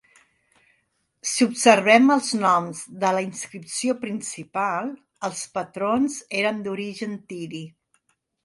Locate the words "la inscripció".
3.17-3.97